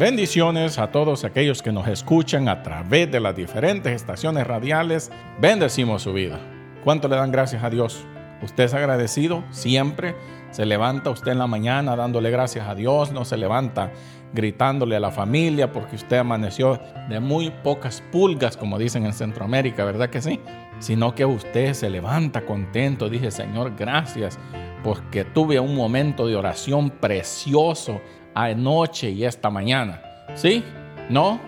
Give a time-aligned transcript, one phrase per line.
[0.00, 5.10] Bendiciones a todos aquellos que nos escuchan a través de las diferentes estaciones radiales.
[5.42, 6.40] Bendecimos su vida.
[6.82, 8.06] ¿Cuánto le dan gracias a Dios?
[8.40, 9.44] ¿Usted es agradecido?
[9.50, 10.14] Siempre
[10.52, 13.92] se levanta usted en la mañana dándole gracias a Dios, no se levanta
[14.32, 16.80] gritándole a la familia porque usted amaneció
[17.10, 20.40] de muy pocas pulgas, como dicen en Centroamérica, ¿verdad que sí?
[20.78, 24.38] Sino que usted se levanta contento, dije, Señor, gracias,
[24.82, 28.00] porque tuve un momento de oración precioso
[28.34, 30.02] anoche y esta mañana.
[30.34, 30.64] ¿Sí?
[31.08, 31.40] ¿No?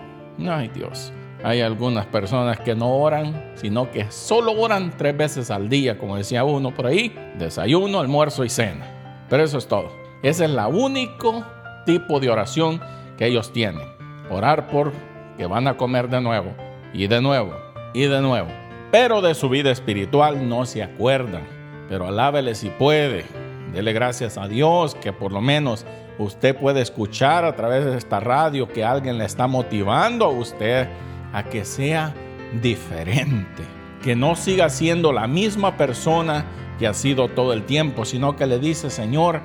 [0.47, 1.13] Ay Dios.
[1.43, 6.15] Hay algunas personas que no oran, sino que solo oran tres veces al día, como
[6.15, 9.25] decía uno por ahí, desayuno, almuerzo y cena.
[9.29, 9.91] Pero eso es todo.
[10.21, 11.45] Ese es el único
[11.85, 12.79] tipo de oración
[13.17, 13.87] que ellos tienen.
[14.29, 14.93] Orar por
[15.37, 16.53] que van a comer de nuevo,
[16.93, 17.53] y de nuevo,
[17.93, 18.47] y de nuevo.
[18.91, 21.43] Pero de su vida espiritual no se acuerdan.
[21.89, 23.25] Pero alábele si puede.
[23.73, 25.85] Dele gracias a Dios que por lo menos
[26.19, 30.87] usted puede escuchar a través de esta radio que alguien le está motivando a usted
[31.33, 32.13] a que sea
[32.61, 33.63] diferente,
[34.03, 36.45] que no siga siendo la misma persona
[36.77, 39.41] que ha sido todo el tiempo, sino que le dice, Señor,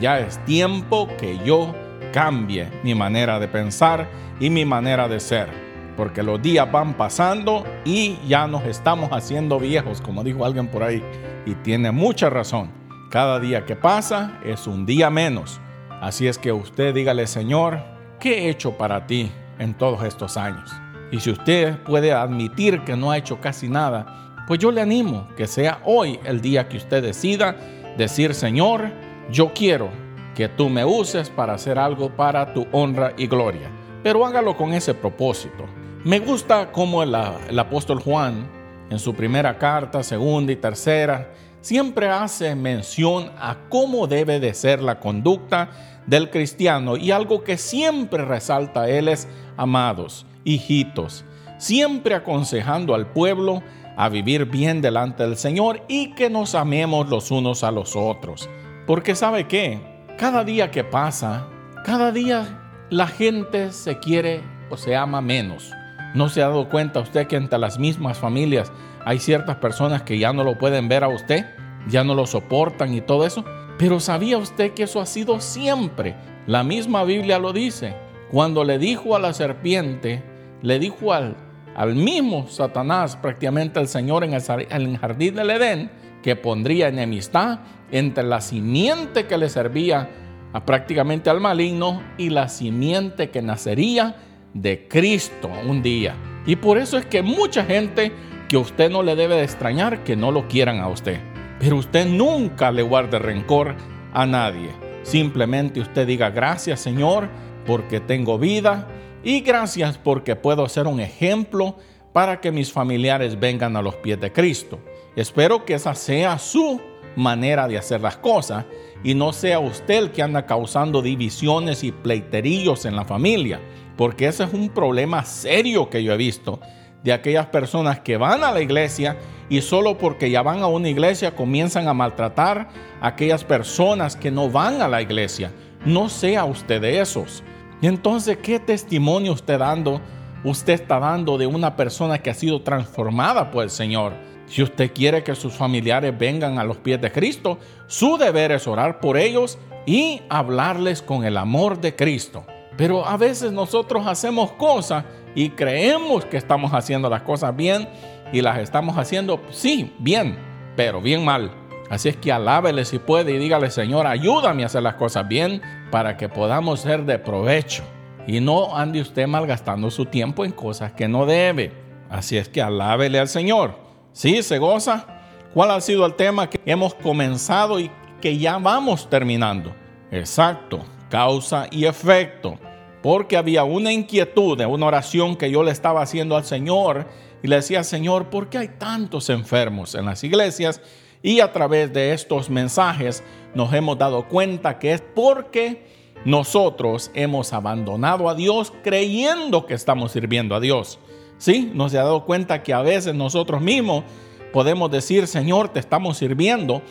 [0.00, 1.74] ya es tiempo que yo
[2.12, 5.48] cambie mi manera de pensar y mi manera de ser,
[5.96, 10.84] porque los días van pasando y ya nos estamos haciendo viejos, como dijo alguien por
[10.84, 11.02] ahí,
[11.46, 12.81] y tiene mucha razón.
[13.12, 15.60] Cada día que pasa es un día menos
[16.02, 17.78] Así es que usted dígale, Señor,
[18.18, 20.72] ¿qué he hecho para ti en todos estos años?
[21.12, 25.28] Y si usted puede admitir que no ha hecho casi nada, pues yo le animo
[25.36, 27.54] que sea hoy el día que usted decida
[27.96, 28.90] decir, Señor,
[29.30, 29.90] yo quiero
[30.34, 33.70] que tú me uses para hacer algo para tu honra y gloria.
[34.02, 35.66] Pero hágalo con ese propósito.
[36.02, 37.14] Me gusta como el,
[37.48, 38.50] el apóstol Juan,
[38.90, 41.30] en su primera carta, segunda y tercera,
[41.62, 45.70] siempre hace mención a cómo debe de ser la conducta
[46.06, 51.24] del cristiano y algo que siempre resalta él es, amados, hijitos,
[51.58, 53.62] siempre aconsejando al pueblo
[53.96, 58.50] a vivir bien delante del Señor y que nos amemos los unos a los otros.
[58.86, 59.80] Porque sabe qué,
[60.18, 61.46] cada día que pasa,
[61.84, 62.58] cada día
[62.90, 65.72] la gente se quiere o se ama menos.
[66.14, 68.70] ¿No se ha dado cuenta usted que entre las mismas familias
[69.04, 71.46] hay ciertas personas que ya no lo pueden ver a usted?
[71.88, 73.44] Ya no lo soportan y todo eso.
[73.78, 76.14] Pero ¿sabía usted que eso ha sido siempre?
[76.46, 77.96] La misma Biblia lo dice.
[78.30, 80.22] Cuando le dijo a la serpiente,
[80.62, 81.36] le dijo al,
[81.74, 85.90] al mismo Satanás, prácticamente al Señor en el, jardín del Edén,
[86.22, 90.10] que pondría enemistad entre la simiente que le servía
[90.52, 94.16] a prácticamente al maligno y la simiente que nacería
[94.54, 96.14] de Cristo un día.
[96.46, 98.12] Y por eso es que mucha gente
[98.48, 101.20] que usted no le debe de extrañar que no lo quieran a usted.
[101.58, 103.74] Pero usted nunca le guarde rencor
[104.12, 104.70] a nadie.
[105.02, 107.28] Simplemente usted diga gracias Señor
[107.66, 108.88] porque tengo vida
[109.24, 111.76] y gracias porque puedo ser un ejemplo
[112.12, 114.78] para que mis familiares vengan a los pies de Cristo.
[115.16, 116.80] Espero que esa sea su
[117.16, 118.64] manera de hacer las cosas
[119.04, 123.60] y no sea usted el que anda causando divisiones y pleiterillos en la familia,
[123.96, 126.60] porque ese es un problema serio que yo he visto
[127.02, 129.16] de aquellas personas que van a la iglesia
[129.48, 132.68] y solo porque ya van a una iglesia comienzan a maltratar
[133.00, 135.52] a aquellas personas que no van a la iglesia.
[135.84, 137.42] No sea usted de esos.
[137.80, 140.00] Y entonces, ¿qué testimonio usted dando?
[140.44, 144.14] Usted está dando de una persona que ha sido transformada por el Señor.
[144.52, 148.66] Si usted quiere que sus familiares vengan a los pies de Cristo, su deber es
[148.66, 152.44] orar por ellos y hablarles con el amor de Cristo.
[152.76, 157.88] Pero a veces nosotros hacemos cosas y creemos que estamos haciendo las cosas bien
[158.30, 160.36] y las estamos haciendo, sí, bien,
[160.76, 161.50] pero bien mal.
[161.88, 165.62] Así es que alábele si puede y dígale, Señor, ayúdame a hacer las cosas bien
[165.90, 167.84] para que podamos ser de provecho.
[168.26, 171.72] Y no ande usted malgastando su tiempo en cosas que no debe.
[172.10, 173.81] Así es que alábele al Señor.
[174.12, 174.42] ¿Sí?
[174.42, 175.06] ¿Se goza?
[175.54, 177.90] ¿Cuál ha sido el tema que hemos comenzado y
[178.20, 179.74] que ya vamos terminando?
[180.10, 182.58] Exacto, causa y efecto.
[183.02, 187.06] Porque había una inquietud de una oración que yo le estaba haciendo al Señor
[187.42, 190.80] y le decía, Señor, ¿por qué hay tantos enfermos en las iglesias?
[191.22, 193.22] Y a través de estos mensajes
[193.54, 195.86] nos hemos dado cuenta que es porque
[196.24, 200.98] nosotros hemos abandonado a Dios creyendo que estamos sirviendo a Dios.
[201.42, 201.72] ¿Sí?
[201.74, 204.04] Nos ha dado cuenta que a veces nosotros mismos
[204.52, 206.82] podemos decir, Señor, te estamos sirviendo,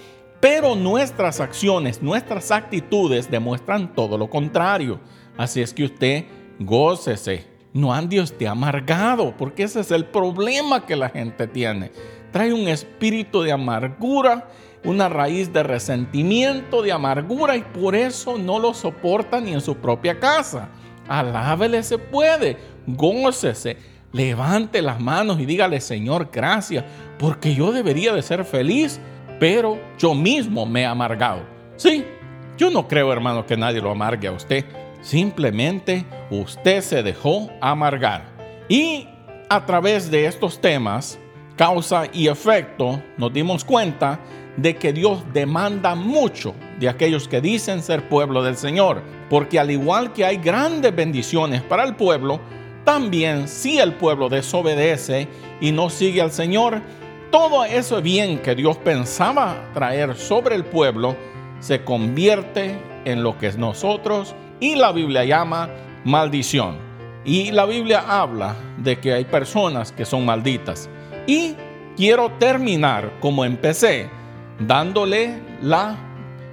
[0.42, 5.00] pero nuestras acciones, nuestras actitudes demuestran todo lo contrario.
[5.38, 6.26] Así es que usted
[6.60, 11.94] gócese, no ande usted amargado, porque ese es el problema que la gente tiene.
[12.34, 14.50] Trae un espíritu de amargura,
[14.84, 19.78] una raíz de resentimiento, de amargura, y por eso no lo soporta ni en su
[19.78, 20.68] propia casa.
[21.08, 23.78] Alábele se puede, gócese,
[24.12, 26.84] levante las manos y dígale, Señor, gracias,
[27.18, 29.00] porque yo debería de ser feliz,
[29.40, 31.42] pero yo mismo me he amargado.
[31.78, 32.06] Sí,
[32.58, 34.66] yo no creo, hermano, que nadie lo amargue a usted.
[35.02, 38.30] Simplemente usted se dejó amargar.
[38.70, 39.08] Y
[39.50, 41.18] a través de estos temas,
[41.56, 44.20] causa y efecto, nos dimos cuenta
[44.58, 49.72] de que Dios demanda mucho de aquellos que dicen ser pueblo del Señor, porque al
[49.72, 52.40] igual que hay grandes bendiciones para el pueblo,
[52.84, 55.28] también si el pueblo desobedece
[55.60, 56.82] y no sigue al Señor,
[57.32, 61.16] todo ese bien que Dios pensaba traer sobre el pueblo
[61.60, 65.70] se convierte en lo que nosotros y la Biblia llama
[66.04, 66.78] maldición.
[67.24, 70.90] Y la Biblia habla de que hay personas que son malditas.
[71.28, 71.56] Y
[71.96, 74.10] quiero terminar como empecé,
[74.60, 75.96] dándole la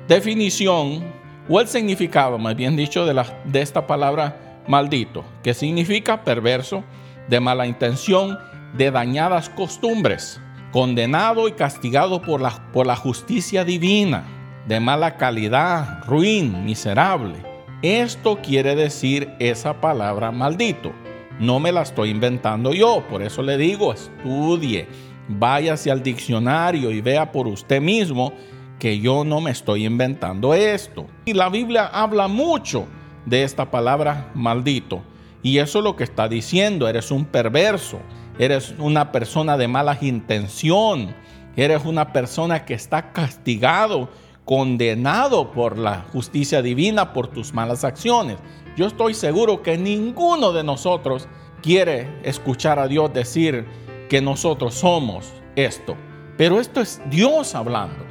[0.07, 1.05] definición
[1.49, 6.85] o el significado, más bien dicho, de, de esta palabra maldito, que significa perverso,
[7.29, 8.39] de mala intención,
[8.75, 10.41] de dañadas costumbres,
[10.73, 14.25] condenado y castigado por la, por la justicia divina,
[14.67, 17.37] de mala calidad, ruin, miserable.
[17.83, 20.93] Esto quiere decir esa palabra maldito.
[21.39, 24.89] No me la estoy inventando yo, por eso le digo, estudie,
[25.29, 28.33] váyase al diccionario y vea por usted mismo
[28.79, 31.07] que yo no me estoy inventando esto.
[31.25, 32.87] Y la Biblia habla mucho
[33.27, 35.03] de esta palabra maldito.
[35.43, 38.01] Y eso es lo que está diciendo, eres un perverso,
[38.39, 41.15] eres una persona de malas intención,
[41.57, 44.09] eres una persona que está castigado,
[44.45, 48.39] condenado por la justicia divina por tus malas acciones.
[48.77, 51.29] Yo estoy seguro que ninguno de nosotros
[51.63, 53.67] quiere escuchar a Dios decir,
[54.09, 55.97] que nosotros somos esto.
[56.37, 58.05] Pero esto es Dios hablando.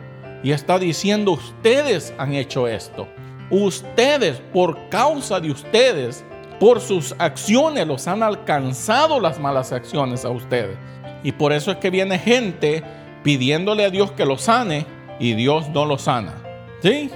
[0.43, 3.07] Y está diciendo, ustedes han hecho esto.
[3.49, 6.25] Ustedes, por causa de ustedes,
[6.59, 10.77] por sus acciones, los han alcanzado las malas acciones a ustedes.
[11.23, 12.83] Y por eso es que viene gente
[13.23, 14.85] pidiéndole a Dios que lo sane
[15.19, 16.35] y Dios no lo sana.
[16.81, 17.09] ¿Sí?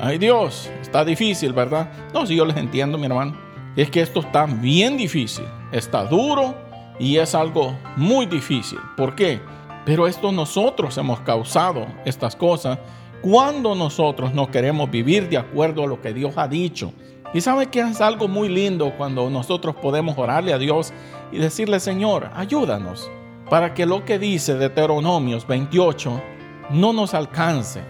[0.00, 1.90] Ay Dios, está difícil, ¿verdad?
[2.14, 3.36] No, si yo les entiendo, mi hermano.
[3.76, 5.44] Es que esto está bien difícil.
[5.72, 6.54] Está duro,
[6.98, 8.78] y es algo muy difícil.
[8.96, 9.40] ¿Por qué?
[9.84, 12.78] Pero esto nosotros hemos causado estas cosas
[13.20, 16.92] cuando nosotros no queremos vivir de acuerdo a lo que Dios ha dicho.
[17.34, 20.92] Y sabe que es algo muy lindo cuando nosotros podemos orarle a Dios
[21.30, 23.10] y decirle, Señor, ayúdanos
[23.50, 26.22] para que lo que dice Deuteronomios 28
[26.70, 27.82] no nos alcance.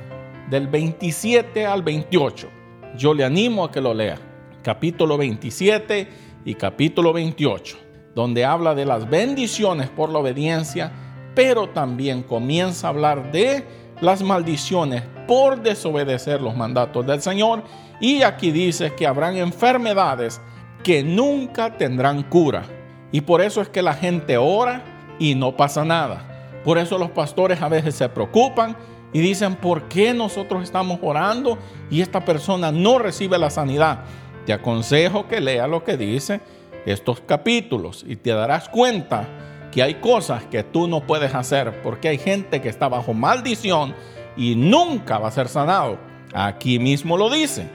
[0.51, 2.49] Del 27 al 28.
[2.97, 4.19] Yo le animo a que lo lea.
[4.63, 6.09] Capítulo 27
[6.47, 7.89] y capítulo 28
[8.19, 10.91] donde habla de las bendiciones por la obediencia,
[11.37, 13.65] pero también comienza a hablar de
[14.01, 17.63] las maldiciones por desobedecer los mandatos del Señor.
[18.01, 20.41] Y aquí dice que habrán enfermedades
[20.83, 22.65] que nunca tendrán cura.
[23.13, 24.83] Y por eso es que la gente ora
[25.21, 26.61] y no pasa nada.
[26.65, 28.77] Por eso los pastores a veces se preocupan
[29.13, 31.59] y dicen, ¿por qué nosotros estamos orando
[31.91, 34.01] y esta persona no recibe la sanidad?
[34.47, 36.41] Te aconsejo que lea lo que dice
[36.87, 39.27] estos capítulos y te darás cuenta
[39.71, 43.95] que hay cosas que tú no puedes hacer porque hay gente que está bajo maldición
[44.39, 45.99] y nunca va a ser sanado.
[46.33, 47.69] Aquí mismo lo dice.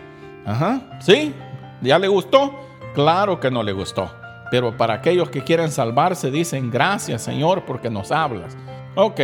[0.46, 1.34] Ajá, ¿sí?
[1.82, 2.54] ¿Ya le gustó?
[2.96, 4.10] Claro que no le gustó.
[4.50, 8.56] Pero para aquellos que quieren salvarse dicen gracias Señor porque nos hablas.
[8.96, 9.20] Ok,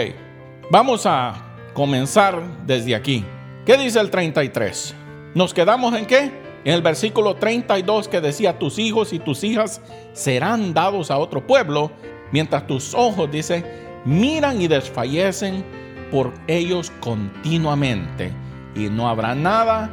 [0.69, 1.33] vamos a
[1.73, 3.23] comenzar desde aquí.
[3.65, 4.95] ¿Qué dice el 33?
[5.35, 6.31] ¿Nos quedamos en qué?
[6.65, 9.81] En el versículo 32 que decía, tus hijos y tus hijas
[10.13, 11.91] serán dados a otro pueblo,
[12.31, 13.63] mientras tus ojos, dice,
[14.05, 15.63] miran y desfallecen
[16.11, 18.31] por ellos continuamente,
[18.75, 19.89] y no habrá nada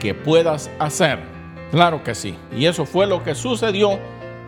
[0.00, 1.18] que puedas hacer.
[1.70, 3.98] Claro que sí, y eso fue lo que sucedió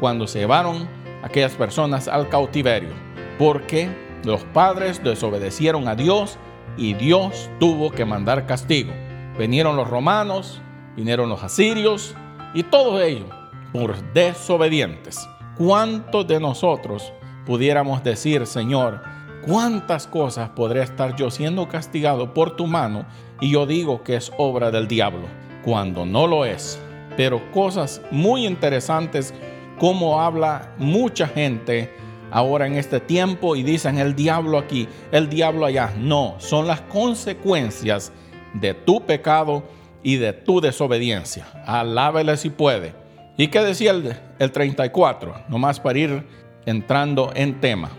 [0.01, 0.89] cuando se llevaron
[1.23, 2.91] aquellas personas al cautiverio,
[3.39, 3.89] porque
[4.25, 6.39] los padres desobedecieron a Dios
[6.77, 8.93] y Dios tuvo que mandar castigo.
[9.39, 10.61] Vinieron los romanos,
[10.97, 12.15] vinieron los asirios
[12.55, 13.29] y todos ellos
[13.73, 15.29] por desobedientes.
[15.57, 17.13] ¿Cuántos de nosotros
[17.47, 19.03] pudiéramos decir, Señor,
[19.49, 23.07] cuántas cosas podría estar yo siendo castigado por tu mano
[23.41, 25.27] y yo digo que es obra del diablo,
[25.65, 26.79] cuando no lo es?
[27.17, 29.33] Pero cosas muy interesantes
[29.79, 31.91] como habla mucha gente
[32.31, 35.95] ahora en este tiempo y dicen el diablo aquí, el diablo allá.
[35.97, 38.13] No, son las consecuencias
[38.53, 39.63] de tu pecado
[40.03, 41.47] y de tu desobediencia.
[41.65, 42.93] Alábele si puede.
[43.39, 45.45] ¿Y qué decía el, el 34?
[45.49, 46.27] Nomás para ir
[46.67, 47.91] entrando en tema.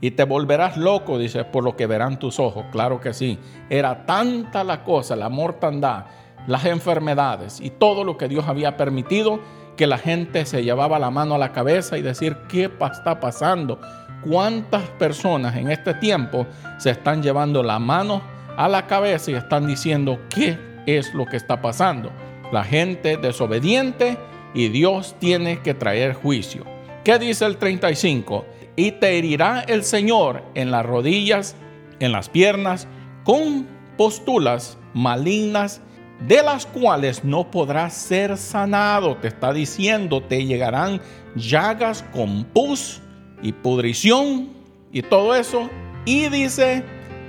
[0.00, 2.66] Y te volverás loco, dice, por lo que verán tus ojos.
[2.70, 3.38] Claro que sí.
[3.68, 6.04] Era tanta la cosa, la mortandad,
[6.46, 9.40] las enfermedades y todo lo que Dios había permitido,
[9.76, 13.80] que la gente se llevaba la mano a la cabeza y decir, ¿qué está pasando?
[14.28, 16.46] ¿Cuántas personas en este tiempo
[16.78, 18.22] se están llevando la mano
[18.56, 22.10] a la cabeza y están diciendo, ¿qué es lo que está pasando?
[22.50, 24.16] La gente desobediente
[24.54, 26.64] y Dios tiene que traer juicio.
[27.04, 28.44] ¿Qué dice el 35?
[28.78, 31.56] Y te herirá el Señor en las rodillas,
[31.98, 32.86] en las piernas,
[33.24, 33.66] con
[33.96, 35.80] postulas malignas
[36.28, 39.16] de las cuales no podrás ser sanado.
[39.16, 41.00] Te está diciendo, te llegarán
[41.34, 43.00] llagas con pus
[43.42, 44.50] y pudrición
[44.92, 45.68] y todo eso.
[46.04, 46.84] Y dice,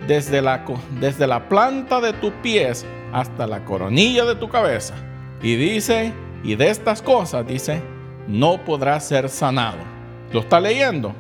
[0.08, 0.64] desde la,
[1.00, 4.94] desde la planta de tus pies hasta la coronilla de tu cabeza.
[5.42, 6.14] Y dice,
[6.44, 7.82] y de estas cosas, dice,
[8.28, 9.80] no podrás ser sanado.
[10.32, 11.16] ¿Lo está leyendo?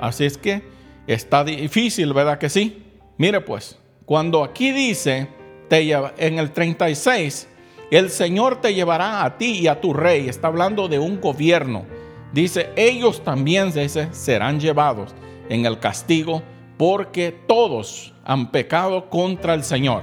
[0.00, 0.62] Así es que
[1.06, 2.82] está difícil, ¿verdad que sí?
[3.16, 5.28] Mire pues, cuando aquí dice,
[5.70, 7.48] en el 36,
[7.90, 10.28] el Señor te llevará a ti y a tu rey.
[10.28, 11.84] Está hablando de un gobierno.
[12.32, 15.14] Dice, ellos también dice, serán llevados
[15.48, 16.42] en el castigo
[16.76, 20.02] porque todos han pecado contra el Señor.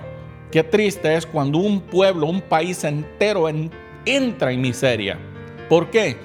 [0.51, 3.47] Qué triste es cuando un pueblo, un país entero
[4.05, 5.17] entra en miseria.
[5.69, 6.17] ¿Por qué?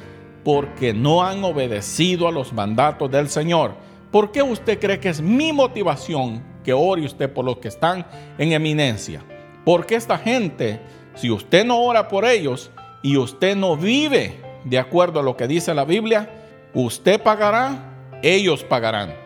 [0.46, 3.74] Porque no han obedecido a los mandatos del Señor.
[4.12, 8.06] ¿Por qué usted cree que es mi motivación que ore usted por los que están
[8.38, 9.24] en eminencia?
[9.64, 10.80] Porque esta gente,
[11.16, 12.70] si usted no ora por ellos
[13.02, 16.30] y usted no vive de acuerdo a lo que dice la Biblia,
[16.74, 19.16] usted pagará, ellos pagarán.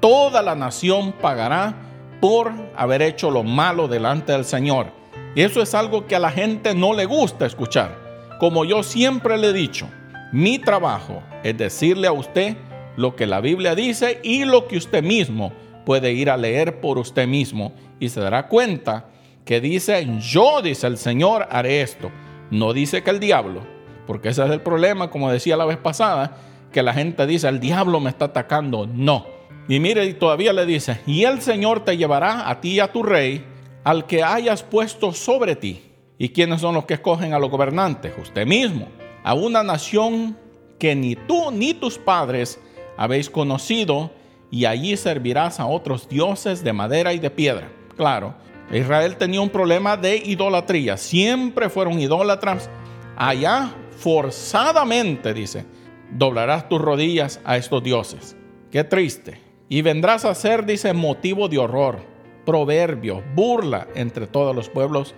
[0.00, 1.72] Toda la nación pagará
[2.20, 4.88] por haber hecho lo malo delante del Señor.
[5.36, 7.96] Eso es algo que a la gente no le gusta escuchar.
[8.40, 9.88] Como yo siempre le he dicho,
[10.34, 12.56] mi trabajo es decirle a usted
[12.96, 15.52] lo que la Biblia dice y lo que usted mismo
[15.86, 19.06] puede ir a leer por usted mismo y se dará cuenta
[19.44, 22.10] que dice, yo, dice el Señor, haré esto.
[22.50, 23.60] No dice que el diablo,
[24.08, 26.36] porque ese es el problema, como decía la vez pasada,
[26.72, 28.88] que la gente dice, el diablo me está atacando.
[28.88, 29.26] No.
[29.68, 32.90] Y mire, y todavía le dice, y el Señor te llevará a ti y a
[32.90, 33.44] tu rey,
[33.84, 35.92] al que hayas puesto sobre ti.
[36.18, 38.12] ¿Y quiénes son los que escogen a los gobernantes?
[38.20, 38.88] Usted mismo.
[39.24, 40.36] A una nación
[40.78, 42.60] que ni tú ni tus padres
[42.96, 44.10] habéis conocido,
[44.50, 47.72] y allí servirás a otros dioses de madera y de piedra.
[47.96, 48.34] Claro,
[48.72, 50.96] Israel tenía un problema de idolatría.
[50.96, 52.70] Siempre fueron idólatras.
[53.16, 55.64] Allá, forzadamente, dice,
[56.12, 58.36] doblarás tus rodillas a estos dioses.
[58.70, 59.40] Qué triste.
[59.68, 62.00] Y vendrás a ser, dice, motivo de horror,
[62.44, 65.14] proverbio, burla entre todos los pueblos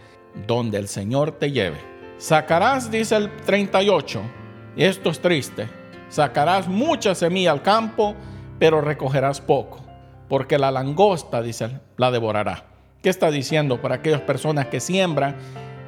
[0.47, 1.96] donde el Señor te lleve.
[2.19, 4.23] Sacarás, dice el 38,
[4.75, 5.69] y esto es triste,
[6.09, 8.15] sacarás mucha semilla al campo,
[8.59, 9.85] pero recogerás poco,
[10.27, 12.65] porque la langosta, dice, la devorará.
[13.03, 15.37] ¿Qué está diciendo para aquellas personas que siembran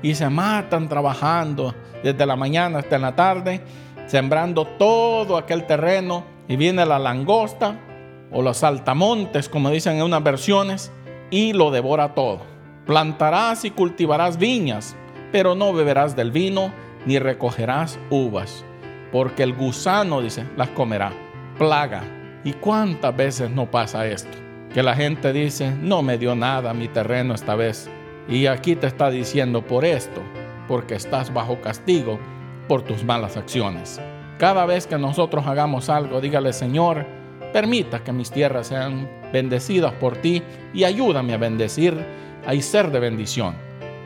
[0.03, 3.63] y se matan trabajando desde la mañana hasta la tarde,
[4.07, 7.81] sembrando todo aquel terreno y viene la langosta
[8.31, 10.93] o los saltamontes, como dicen en unas versiones,
[11.31, 12.43] y lo devora todo?
[12.85, 14.95] Plantarás y cultivarás viñas,
[15.33, 16.73] pero no beberás del vino
[17.07, 18.65] ni recogerás uvas,
[19.13, 21.13] porque el gusano, dice, las comerá.
[21.59, 22.03] Plaga.
[22.45, 24.49] ¿Y cuántas veces no pasa esto?
[24.73, 27.89] que la gente dice, no me dio nada mi terreno esta vez.
[28.29, 30.21] Y aquí te está diciendo por esto,
[30.67, 32.19] porque estás bajo castigo
[32.69, 34.01] por tus malas acciones.
[34.39, 37.07] Cada vez que nosotros hagamos algo, dígale, Señor,
[37.53, 40.43] permita que mis tierras sean bendecidas por ti
[40.75, 41.97] y ayúdame a bendecir,
[42.47, 43.57] a ser de bendición.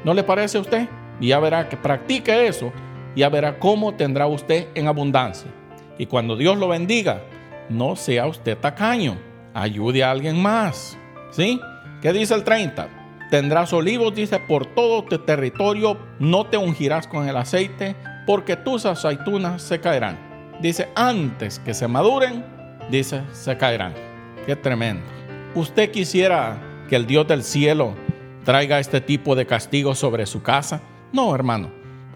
[0.05, 0.88] ¿No le parece a usted?
[1.23, 2.73] Y ya verá que practique eso,
[3.14, 5.49] ya verá cómo tendrá usted en abundancia.
[5.97, 7.23] Y cuando Dios lo bendiga,
[7.69, 9.17] no sea usted tacaño
[9.55, 10.99] ayude a alguien más.
[11.31, 11.61] ¿Sí?
[12.00, 12.88] ¿Qué dice el 30?
[13.31, 17.95] Tendrás olivos, dice, por todo tu territorio, no te ungirás con el aceite,
[18.26, 20.19] porque tus aceitunas se caerán.
[20.61, 22.45] Dice, antes que se maduren,
[22.91, 23.95] dice, se caerán.
[24.45, 25.05] Qué tremendo.
[25.55, 27.95] ¿Usted quisiera que el Dios del cielo
[28.45, 30.83] traiga este tipo de castigo sobre su casa?
[31.12, 31.71] No, hermano.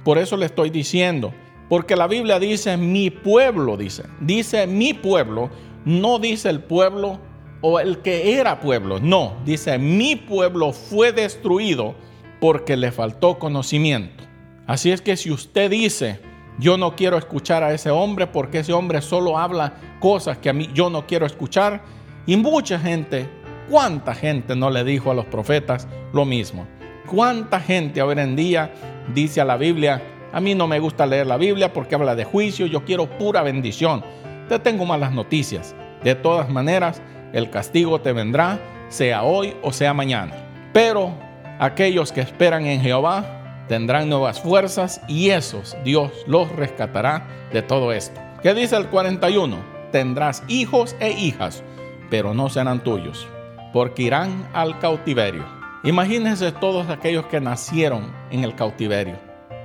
[0.04, 1.34] Por eso le estoy diciendo,
[1.68, 5.50] porque la Biblia dice, mi pueblo, dice, dice mi pueblo,
[5.84, 7.18] no dice el pueblo
[7.60, 9.00] o el que era pueblo.
[9.00, 11.94] No, dice, mi pueblo fue destruido
[12.40, 14.24] porque le faltó conocimiento.
[14.66, 16.20] Así es que si usted dice,
[16.58, 20.52] yo no quiero escuchar a ese hombre porque ese hombre solo habla cosas que a
[20.52, 21.82] mí yo no quiero escuchar,
[22.26, 23.28] y mucha gente,
[23.70, 26.66] ¿cuánta gente no le dijo a los profetas lo mismo?
[27.06, 28.72] ¿Cuánta gente hoy en día
[29.14, 32.24] dice a la Biblia, a mí no me gusta leer la Biblia porque habla de
[32.24, 34.02] juicio, yo quiero pura bendición?
[34.48, 35.76] Te tengo malas noticias.
[36.02, 37.00] De todas maneras,
[37.32, 38.58] el castigo te vendrá,
[38.88, 40.34] sea hoy o sea mañana.
[40.72, 41.12] Pero
[41.60, 47.92] aquellos que esperan en Jehová tendrán nuevas fuerzas y esos Dios los rescatará de todo
[47.92, 48.20] esto.
[48.42, 49.56] ¿Qué dice el 41?
[49.92, 51.62] Tendrás hijos e hijas,
[52.10, 53.28] pero no serán tuyos,
[53.72, 55.55] porque irán al cautiverio.
[55.86, 59.20] Imagínense todos aquellos que nacieron en el cautiverio.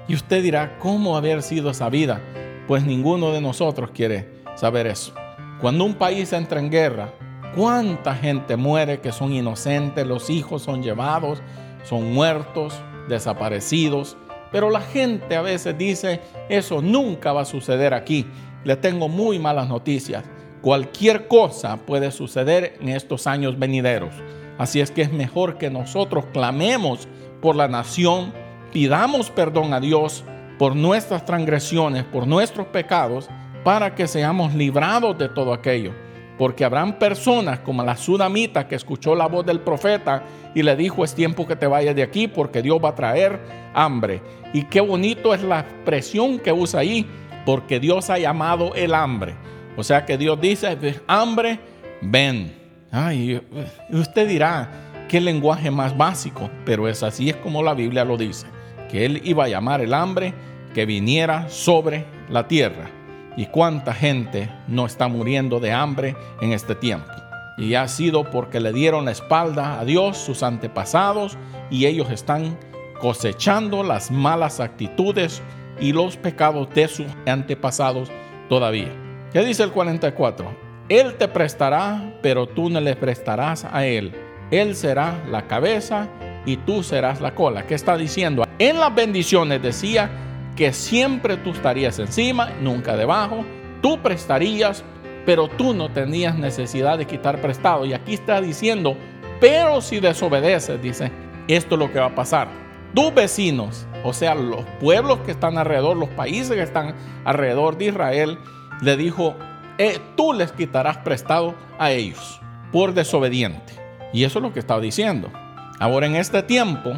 [0.08, 2.22] Y usted dirá, ¿cómo haber sido esa vida?
[2.68, 5.16] Pues ninguno de nosotros quiere saber eso.
[5.60, 7.12] Cuando un país entra en guerra,
[7.56, 10.06] ¿cuánta gente muere que son inocentes?
[10.06, 11.42] Los hijos son llevados,
[11.84, 14.16] son muertos, desaparecidos.
[14.52, 18.28] Pero la gente a veces dice, eso nunca va a suceder aquí.
[18.64, 20.24] Le tengo muy malas noticias.
[20.62, 24.14] Cualquier cosa puede suceder en estos años venideros.
[24.62, 27.08] Así es que es mejor que nosotros clamemos
[27.42, 28.32] por la nación,
[28.72, 30.24] pidamos perdón a Dios
[30.60, 33.28] por nuestras transgresiones, por nuestros pecados,
[33.64, 35.94] para que seamos librados de todo aquello.
[36.38, 41.04] Porque habrán personas como la sudamita que escuchó la voz del profeta y le dijo
[41.04, 43.40] es tiempo que te vayas de aquí porque Dios va a traer
[43.74, 44.22] hambre.
[44.54, 47.08] Y qué bonito es la expresión que usa ahí,
[47.48, 49.34] porque Dios ha llamado el hambre.
[49.76, 50.78] O sea que Dios dice,
[51.08, 51.60] hambre,
[52.04, 52.61] ven.
[52.92, 53.42] Ay,
[53.90, 54.70] usted dirá,
[55.08, 58.48] qué lenguaje más básico, pero es así es como la Biblia lo dice,
[58.90, 60.34] que Él iba a llamar el hambre
[60.74, 62.90] que viniera sobre la tierra.
[63.38, 67.12] Y cuánta gente no está muriendo de hambre en este tiempo.
[67.58, 71.38] Y ha sido porque le dieron la espalda a Dios sus antepasados
[71.70, 72.58] y ellos están
[73.00, 75.42] cosechando las malas actitudes
[75.80, 78.10] y los pecados de sus antepasados
[78.50, 78.92] todavía.
[79.32, 80.61] ¿Qué dice el 44?
[80.92, 84.12] Él te prestará, pero tú no le prestarás a Él.
[84.52, 86.10] Él será la cabeza
[86.46, 87.66] y tú serás la cola.
[87.66, 88.44] ¿Qué está diciendo?
[88.60, 90.12] En las bendiciones decía
[90.58, 93.46] que siempre tú estarías encima, nunca debajo.
[93.82, 94.84] Tú prestarías,
[95.26, 97.86] pero tú no tenías necesidad de quitar prestado.
[97.86, 98.98] Y aquí está diciendo,
[99.40, 101.10] pero si desobedeces, dice,
[101.48, 102.50] esto es lo que va a pasar.
[102.94, 107.86] Tus vecinos, o sea, los pueblos que están alrededor, los países que están alrededor de
[107.86, 108.38] Israel,
[108.82, 109.38] le dijo,
[109.82, 112.40] eh, tú les quitarás prestado a ellos
[112.72, 113.74] por desobediente.
[114.14, 115.32] Y eso es lo que estaba diciendo.
[115.80, 116.94] Ahora en este tiempo,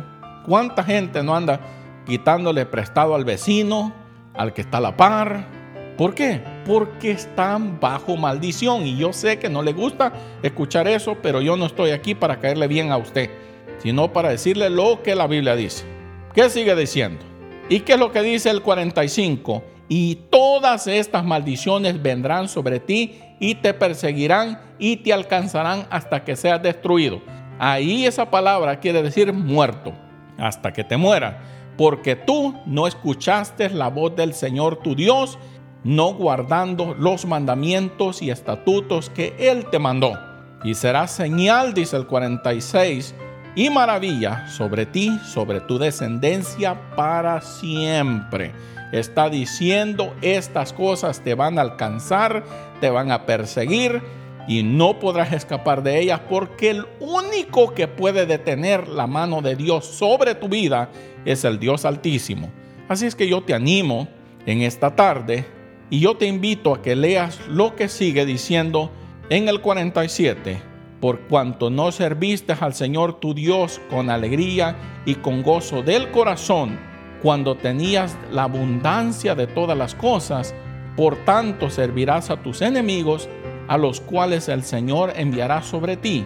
[0.46, 1.62] ¿cuánta gente no anda
[2.06, 3.94] quitándole prestado al vecino,
[4.34, 5.48] al que está a la par?
[5.98, 6.42] ¿Por qué?
[6.66, 8.86] Porque están bajo maldición.
[8.86, 12.40] Y yo sé que no le gusta escuchar eso, pero yo no estoy aquí para
[12.40, 13.30] caerle bien a usted,
[13.78, 15.86] sino para decirle lo que la Biblia dice.
[16.34, 17.24] ¿Qué sigue diciendo?
[17.70, 19.64] ¿Y qué es lo que dice el 45?
[19.90, 26.36] Y todas estas maldiciones vendrán sobre ti y te perseguirán y te alcanzarán hasta que
[26.36, 27.22] seas destruido.
[27.60, 29.94] Ahí esa palabra quiere decir muerto,
[30.38, 31.42] hasta que te muera,
[31.78, 35.38] porque tú no escuchaste la voz del Señor tu Dios,
[35.84, 40.18] no guardando los mandamientos y estatutos que Él te mandó.
[40.64, 43.14] Y será señal, dice el 46,
[43.56, 48.54] y maravilla sobre ti, sobre tu descendencia para siempre
[48.94, 52.46] está diciendo estas cosas te van a alcanzar,
[52.80, 54.02] te van a perseguir
[54.48, 59.56] y no podrás escapar de ellas porque el único que puede detener la mano de
[59.56, 60.90] Dios sobre tu vida
[61.26, 62.52] es el Dios Altísimo.
[62.88, 64.08] Así es que yo te animo
[64.46, 65.46] en esta tarde
[65.90, 68.92] y yo te invito a que leas lo que sigue diciendo
[69.30, 70.62] en el 47.
[71.00, 74.76] Por cuanto no serviste al Señor tu Dios con alegría
[75.06, 76.93] y con gozo del corazón,
[77.24, 80.54] cuando tenías la abundancia de todas las cosas,
[80.98, 83.30] por tanto servirás a tus enemigos,
[83.70, 86.26] a los cuales el Señor enviará sobre ti,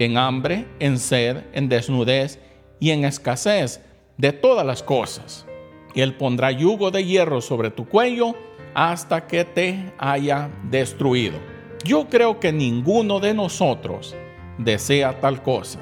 [0.00, 2.40] en hambre, en sed, en desnudez
[2.80, 3.80] y en escasez
[4.18, 5.46] de todas las cosas.
[5.94, 8.34] Y él pondrá yugo de hierro sobre tu cuello
[8.74, 11.38] hasta que te haya destruido.
[11.84, 14.16] Yo creo que ninguno de nosotros
[14.58, 15.78] desea tal cosa.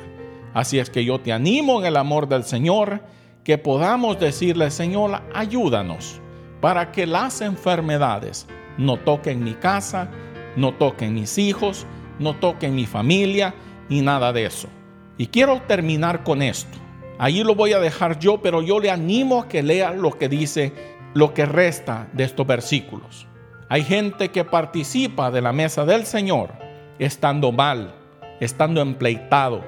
[0.52, 3.00] Así es que yo te animo en el amor del Señor
[3.44, 6.20] que podamos decirle, Señor, ayúdanos
[6.60, 10.10] para que las enfermedades no toquen mi casa,
[10.56, 11.86] no toquen mis hijos,
[12.18, 13.54] no toquen mi familia
[13.88, 14.68] y nada de eso.
[15.16, 16.78] Y quiero terminar con esto.
[17.18, 20.28] Allí lo voy a dejar yo, pero yo le animo a que lea lo que
[20.28, 20.72] dice,
[21.12, 23.26] lo que resta de estos versículos.
[23.68, 26.50] Hay gente que participa de la mesa del Señor
[26.98, 27.94] estando mal,
[28.40, 29.62] estando empleitado,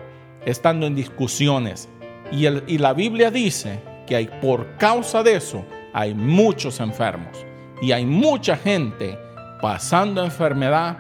[0.45, 1.89] estando en discusiones,
[2.33, 7.45] y, la Biblia dice que hay, por causa de eso hay muchos enfermos
[7.83, 9.19] y hay mucha gente
[9.61, 10.99] pasando enfermedad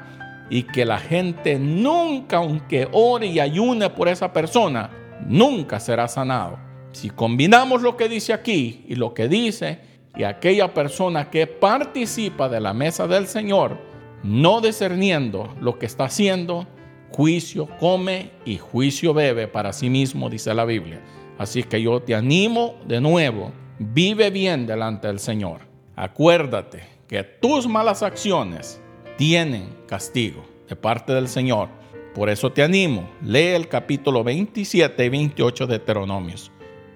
[0.50, 4.90] y que la gente nunca, aunque ore y ayune por esa persona,
[5.26, 6.58] nunca será sanado.
[6.92, 9.80] Si combinamos lo que dice aquí y lo que dice,
[10.14, 13.78] y aquella persona que participa de la mesa del Señor,
[14.22, 16.66] no discerniendo lo que está haciendo,
[17.10, 21.00] juicio come y juicio bebe para sí mismo, dice la Biblia.
[21.38, 25.60] Así que yo te animo de nuevo vive bien delante del Señor.
[25.96, 28.80] Acuérdate que tus malas acciones
[29.16, 31.68] tienen castigo de parte del Señor.
[32.14, 36.50] Por eso te animo, lee el capítulo 27 y 28 de Deuteronomios.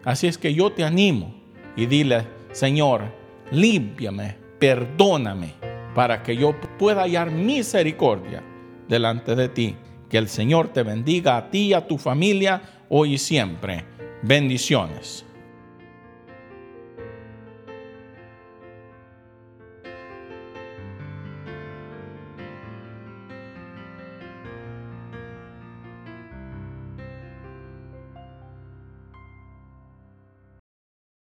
[0.04, 1.34] Así es que yo te animo
[1.74, 3.02] y dile, Señor,
[3.50, 5.54] límpiame, perdóname,
[5.94, 8.42] para que yo pueda hallar misericordia
[8.88, 9.76] delante de ti.
[10.10, 13.95] Que el Señor te bendiga a ti y a tu familia hoy y siempre.
[14.22, 15.25] Bendiciones.